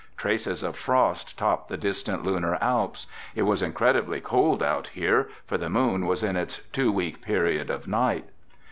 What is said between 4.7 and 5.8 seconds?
here, for the